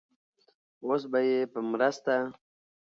اوس 0.85 1.01
به 1.11 1.19
يې 1.29 1.39
په 1.51 1.59
مرسته 1.71 2.15